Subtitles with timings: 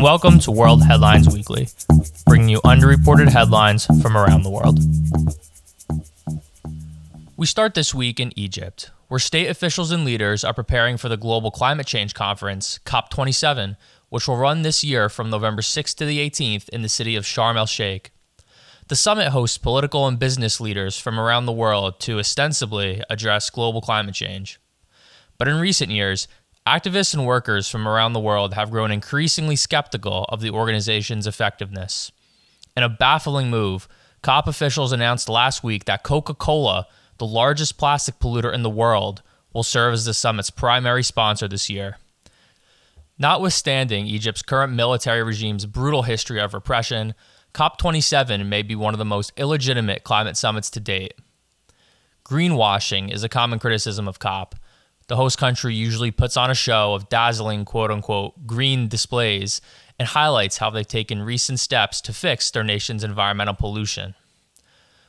[0.00, 1.68] and welcome to World Headlines Weekly,
[2.24, 4.78] bringing you underreported headlines from around the world.
[7.36, 11.18] We start this week in Egypt, where state officials and leaders are preparing for the
[11.18, 13.76] Global Climate Change Conference, COP27,
[14.08, 17.24] which will run this year from November 6th to the 18th in the city of
[17.24, 18.10] Sharm el Sheikh.
[18.88, 23.82] The summit hosts political and business leaders from around the world to ostensibly address global
[23.82, 24.58] climate change.
[25.36, 26.26] But in recent years,
[26.78, 32.12] activists and workers from around the world have grown increasingly skeptical of the organization's effectiveness.
[32.76, 33.88] In a baffling move,
[34.22, 36.86] COP officials announced last week that Coca Cola
[37.20, 41.68] the largest plastic polluter in the world, will serve as the summit's primary sponsor this
[41.68, 41.98] year.
[43.18, 47.14] Notwithstanding Egypt's current military regime's brutal history of repression,
[47.52, 51.12] COP27 may be one of the most illegitimate climate summits to date.
[52.24, 54.54] Greenwashing is a common criticism of COP.
[55.10, 59.60] The host country usually puts on a show of dazzling quote unquote green displays
[59.98, 64.14] and highlights how they've taken recent steps to fix their nation's environmental pollution.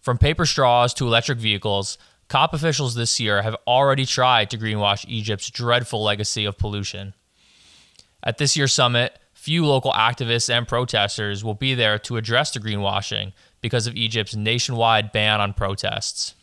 [0.00, 5.04] From paper straws to electric vehicles, COP officials this year have already tried to greenwash
[5.06, 7.14] Egypt's dreadful legacy of pollution.
[8.20, 12.58] At this year's summit, few local activists and protesters will be there to address the
[12.58, 16.34] greenwashing because of Egypt's nationwide ban on protests.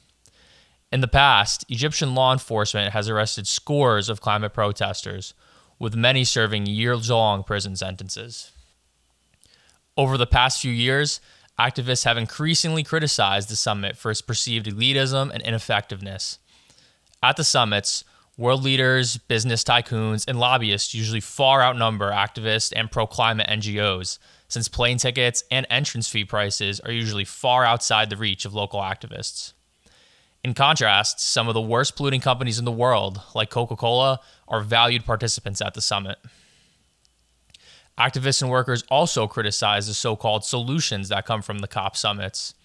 [0.92, 5.34] In the past, Egyptian law enforcement has arrested scores of climate protesters,
[5.80, 8.52] with many serving years long prison sentences.
[9.96, 11.22] Over the past few years,
[11.58, 16.40] activists have increasingly criticized the summit for its perceived elitism and ineffectiveness.
[17.24, 18.04] At the summits,
[18.38, 24.68] world leaders, business tycoons, and lobbyists usually far outnumber activists and pro climate NGOs, since
[24.68, 29.54] plane tickets and entrance fee prices are usually far outside the reach of local activists.
[30.44, 34.62] In contrast, some of the worst polluting companies in the world, like Coca Cola, are
[34.62, 36.18] valued participants at the summit.
[37.98, 42.56] Activists and workers also criticize the so called solutions that come from the COP summits.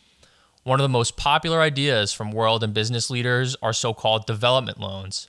[0.63, 4.81] One of the most popular ideas from world and business leaders are so called development
[4.81, 5.29] loans.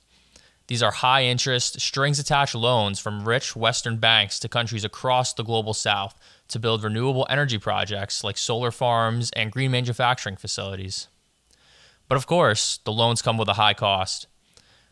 [0.68, 5.44] These are high interest, strings attached loans from rich Western banks to countries across the
[5.44, 6.18] global south
[6.48, 11.08] to build renewable energy projects like solar farms and green manufacturing facilities.
[12.08, 14.28] But of course, the loans come with a high cost.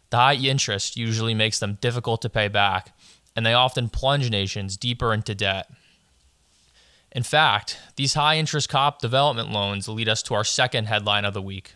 [0.09, 2.95] The high interest usually makes them difficult to pay back,
[3.35, 5.69] and they often plunge nations deeper into debt.
[7.11, 11.33] In fact, these high interest COP development loans lead us to our second headline of
[11.33, 11.73] the week.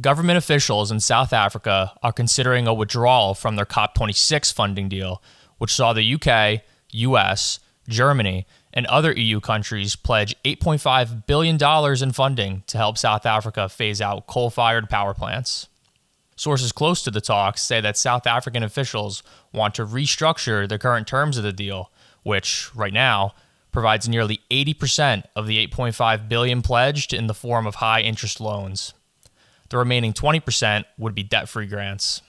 [0.00, 5.22] Government officials in South Africa are considering a withdrawal from their COP26 funding deal,
[5.58, 6.62] which saw the UK,
[6.92, 13.68] US, Germany, and other EU countries pledge $8.5 billion in funding to help South Africa
[13.68, 15.68] phase out coal fired power plants.
[16.36, 21.06] Sources close to the talks say that South African officials want to restructure the current
[21.06, 21.92] terms of the deal,
[22.24, 23.34] which right now
[23.70, 28.92] provides nearly 80% of the 8.5 billion pledged in the form of high interest loans.
[29.68, 32.22] The remaining 20% would be debt-free grants.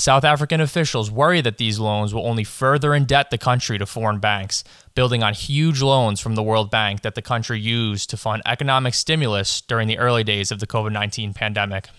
[0.00, 4.18] South African officials worry that these loans will only further indebt the country to foreign
[4.18, 8.40] banks, building on huge loans from the World Bank that the country used to fund
[8.46, 11.90] economic stimulus during the early days of the COVID 19 pandemic.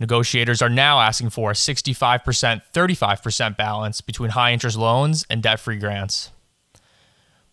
[0.00, 5.60] Negotiators are now asking for a 65% 35% balance between high interest loans and debt
[5.60, 6.30] free grants.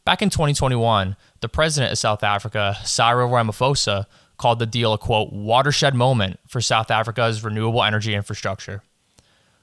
[0.06, 4.06] Back in 2021, the president of South Africa, Cyril Ramaphosa,
[4.38, 8.82] called the deal a quote watershed moment for South Africa's renewable energy infrastructure.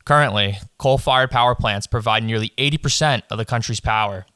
[0.04, 4.26] Currently, coal fired power plants provide nearly 80% of the country's power,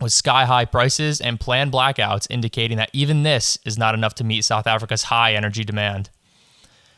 [0.00, 4.24] with sky high prices and planned blackouts indicating that even this is not enough to
[4.24, 6.10] meet South Africa's high energy demand.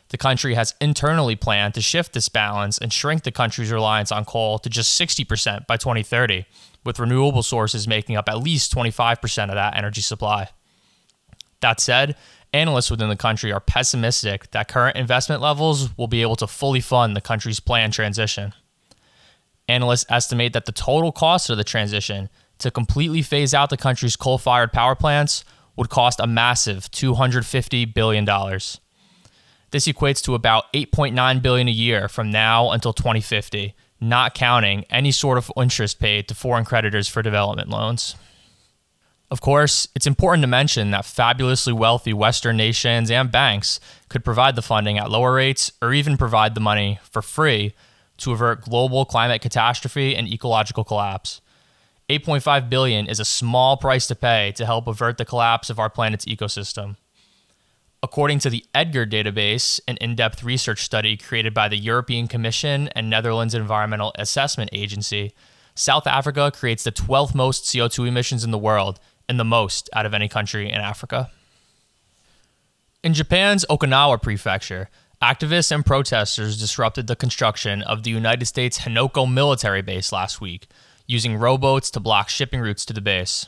[0.08, 4.24] The country has internally planned to shift this balance and shrink the country's reliance on
[4.24, 6.46] coal to just 60% by 2030,
[6.84, 10.48] with renewable sources making up at least 25% of that energy supply.
[11.60, 12.16] That said,
[12.56, 16.80] analysts within the country are pessimistic that current investment levels will be able to fully
[16.80, 18.54] fund the country's planned transition.
[19.68, 24.16] Analysts estimate that the total cost of the transition to completely phase out the country's
[24.16, 25.44] coal fired power plants
[25.76, 28.24] would cost a massive $250 billion.
[29.72, 35.10] This equates to about 8.9 billion a year from now until 2050, not counting any
[35.10, 38.16] sort of interest paid to foreign creditors for development loans.
[39.28, 44.54] Of course, it's important to mention that fabulously wealthy Western nations and banks could provide
[44.54, 47.74] the funding at lower rates or even provide the money for free
[48.18, 51.40] to avert global climate catastrophe and ecological collapse.
[52.08, 55.90] 8.5 billion is a small price to pay to help avert the collapse of our
[55.90, 56.96] planet's ecosystem.
[58.00, 62.88] According to the EDGAR database, an in depth research study created by the European Commission
[62.94, 65.34] and Netherlands Environmental Assessment Agency,
[65.74, 70.06] South Africa creates the 12th most CO2 emissions in the world and the most out
[70.06, 71.30] of any country in Africa.
[73.02, 74.88] In Japan's Okinawa prefecture,
[75.22, 80.66] activists and protesters disrupted the construction of the United States Henoko military base last week,
[81.06, 83.46] using rowboats to block shipping routes to the base.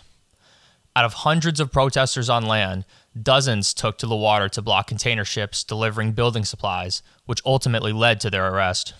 [0.95, 2.85] Out of hundreds of protesters on land,
[3.21, 8.21] dozens took to the water to block container ships delivering building supplies, which ultimately led
[8.21, 8.95] to their arrest.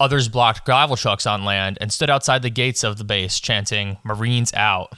[0.00, 3.98] Others blocked gravel trucks on land and stood outside the gates of the base chanting,
[4.04, 4.92] Marines out.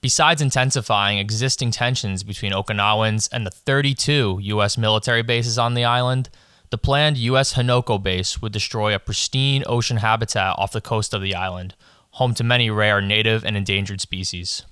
[0.00, 4.78] Besides intensifying existing tensions between Okinawans and the 32 U.S.
[4.78, 6.28] military bases on the island,
[6.70, 7.54] the planned U.S.
[7.54, 11.74] Henoko base would destroy a pristine ocean habitat off the coast of the island,
[12.12, 14.62] home to many rare native and endangered species.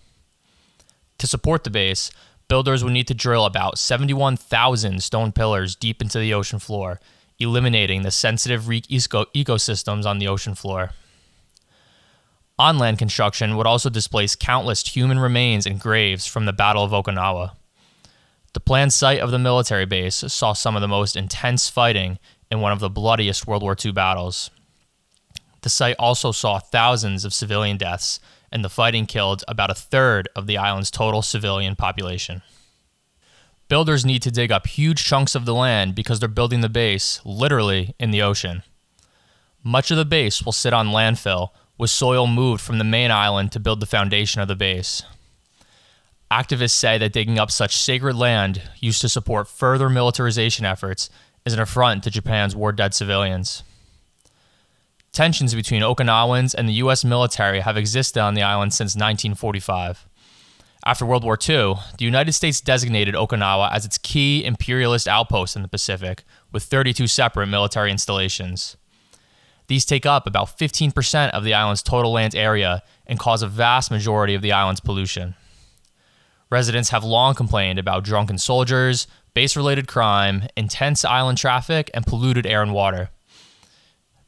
[1.19, 2.12] To support the base,
[2.46, 7.00] builders would need to drill about 71,000 stone pillars deep into the ocean floor,
[7.40, 10.90] eliminating the sensitive reef eco- ecosystems on the ocean floor.
[12.58, 16.93] On land construction would also displace countless human remains and graves from the Battle of
[16.93, 17.53] Okinawa.
[18.55, 22.19] The planned site of the military base saw some of the most intense fighting
[22.50, 24.50] in one of the bloodiest World War II battles.
[25.61, 28.20] The site also saw thousands of civilian deaths,
[28.50, 32.41] and the fighting killed about a third of the island's total civilian population.
[33.69, 37.20] Builders need to dig up huge chunks of the land because they're building the base
[37.25, 38.62] literally in the ocean.
[39.62, 43.52] Much of the base will sit on landfill, with soil moved from the main island
[43.52, 45.02] to build the foundation of the base.
[46.31, 51.08] Activists say that digging up such sacred land used to support further militarization efforts
[51.44, 53.62] is an affront to Japan's war dead civilians.
[55.12, 57.05] Tensions between Okinawans and the U.S.
[57.05, 60.06] military have existed on the island since 1945.
[60.84, 65.62] After World War II, the United States designated Okinawa as its key imperialist outpost in
[65.62, 68.76] the Pacific, with 32 separate military installations.
[69.69, 73.91] These take up about 15% of the island's total land area and cause a vast
[73.91, 75.35] majority of the island's pollution.
[76.51, 82.47] Residents have long complained about drunken soldiers, base related crime, intense island traffic, and polluted
[82.47, 83.11] air and water.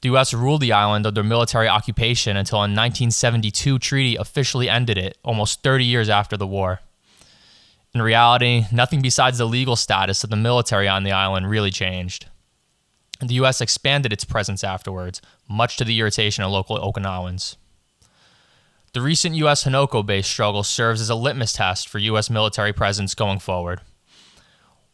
[0.00, 0.34] The U.S.
[0.34, 5.84] ruled the island under military occupation until a 1972 treaty officially ended it, almost 30
[5.84, 6.80] years after the war.
[7.94, 12.26] In reality, nothing besides the legal status of the military on the island really changed.
[13.20, 13.60] The U.S.
[13.60, 17.56] expanded its presence afterwards, much to the irritation of local Okinawans.
[18.92, 19.64] The recent U.S.
[19.64, 22.30] Henoko base struggle serves as a litmus test for U.S.
[22.30, 23.80] military presence going forward.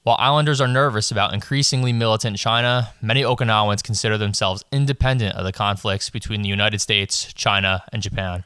[0.05, 5.53] While islanders are nervous about increasingly militant China, many Okinawans consider themselves independent of the
[5.53, 8.45] conflicts between the United States, China, and Japan.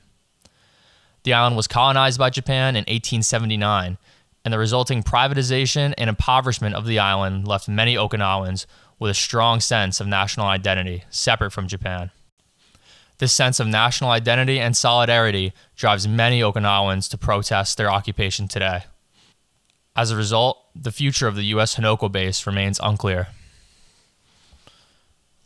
[1.25, 3.99] The island was colonized by Japan in 1879,
[4.45, 8.67] and the resulting privatization and impoverishment of the island left many Okinawans
[8.99, 12.11] with a strong sense of national identity, separate from Japan.
[13.19, 18.85] This sense of national identity and solidarity drives many Okinawans to protest their occupation today.
[19.97, 21.75] As a result, the future of the U.S.
[21.75, 23.29] Henoko base remains unclear.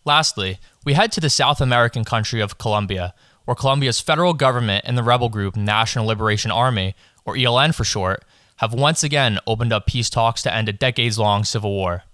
[0.05, 3.15] Lastly, we head to the South American country of Colombia,
[3.47, 8.25] where Colombia's federal government and the rebel group National Liberation Army, or ELN for short,
[8.57, 12.05] have once again opened up peace talks to end a decades long civil war.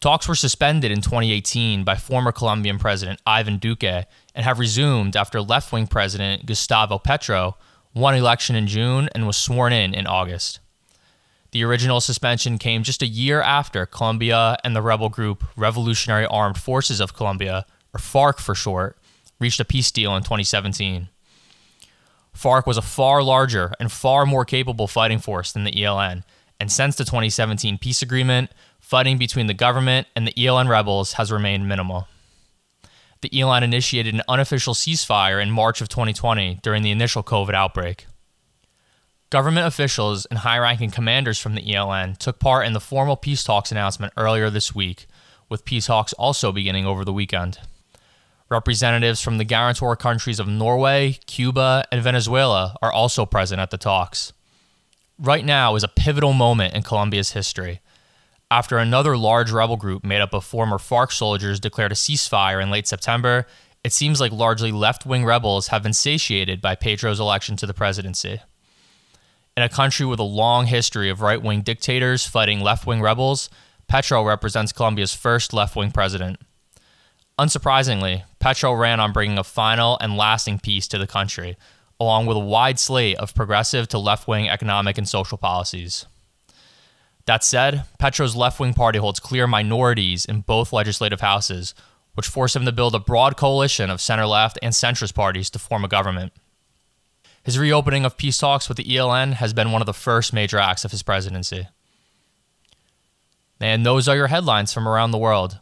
[0.00, 3.82] Talks were suspended in 2018 by former Colombian President Ivan Duque
[4.34, 7.56] and have resumed after left wing President Gustavo Petro
[7.94, 10.60] won election in June and was sworn in in August.
[11.52, 16.58] The original suspension came just a year after Colombia and the rebel group Revolutionary Armed
[16.58, 18.98] Forces of Colombia, or FARC for short,
[19.40, 21.08] reached a peace deal in 2017.
[22.36, 26.22] FARC was a far larger and far more capable fighting force than the ELN,
[26.60, 31.32] and since the 2017 peace agreement, fighting between the government and the ELN rebels has
[31.32, 32.06] remained minimal.
[33.22, 38.06] The ELN initiated an unofficial ceasefire in March of 2020 during the initial COVID outbreak.
[39.30, 43.42] Government officials and high ranking commanders from the ELN took part in the formal peace
[43.42, 45.06] talks announcement earlier this week,
[45.48, 47.58] with peace talks also beginning over the weekend.
[48.48, 53.78] Representatives from the guarantor countries of Norway, Cuba, and Venezuela are also present at the
[53.78, 54.32] talks.
[55.18, 57.80] Right now is a pivotal moment in Colombia's history
[58.50, 62.70] after another large rebel group made up of former FARC soldiers declared a ceasefire in
[62.70, 63.46] late September,
[63.82, 67.74] it seems like largely left wing rebels have been satiated by Petro's election to the
[67.74, 68.40] presidency.
[69.56, 73.48] In a country with a long history of right wing dictators fighting left wing rebels,
[73.88, 76.38] Petro represents Colombia's first left wing president.
[77.38, 81.56] Unsurprisingly, Petro ran on bringing a final and lasting peace to the country,
[82.00, 86.06] along with a wide slate of progressive to left wing economic and social policies.
[87.26, 91.74] That said, Petro's left wing party holds clear minorities in both legislative houses,
[92.14, 95.58] which forced him to build a broad coalition of center left and centrist parties to
[95.58, 96.32] form a government.
[97.42, 100.58] His reopening of peace talks with the ELN has been one of the first major
[100.58, 101.68] acts of his presidency.
[103.60, 105.60] And those are your headlines from around the world.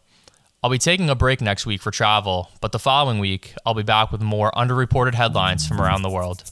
[0.64, 3.82] I'll be taking a break next week for travel, but the following week, I'll be
[3.82, 6.42] back with more underreported headlines from around the world.